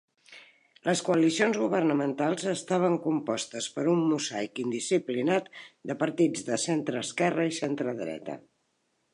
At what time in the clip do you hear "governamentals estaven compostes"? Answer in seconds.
1.63-3.69